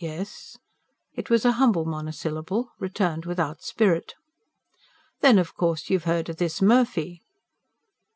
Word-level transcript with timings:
"Yes." 0.00 0.58
It 1.14 1.30
was 1.30 1.44
a 1.44 1.52
humble 1.52 1.84
monosyllable, 1.84 2.72
returned 2.80 3.24
without 3.24 3.62
spirit. 3.62 4.14
"Then 5.20 5.38
of 5.38 5.54
course 5.54 5.88
you've 5.88 6.02
heard 6.10 6.28
of 6.28 6.38
this 6.38 6.60
Murphy?" 6.60 7.22